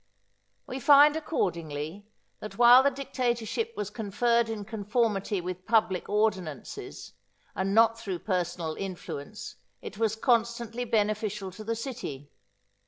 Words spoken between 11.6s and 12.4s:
the city.